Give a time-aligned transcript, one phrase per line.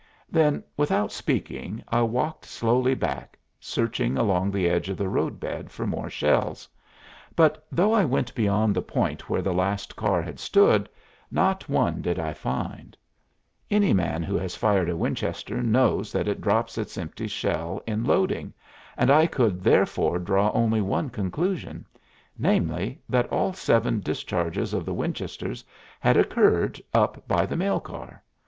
[0.31, 5.69] Then, without speaking, I walked slowly back, searching along the edge of the road bed
[5.69, 6.67] for more shells;
[7.35, 10.89] but, though I went beyond the point where the last car had stood,
[11.29, 12.97] not one did I find.
[13.69, 18.03] Any man who has fired a Winchester knows that it drops its empty shell in
[18.03, 18.53] loading,
[18.97, 21.85] and I could therefore draw only one conclusion,
[22.39, 25.63] namely, that all seven discharges of the Winchesters
[25.99, 28.23] had occurred up by the mail car.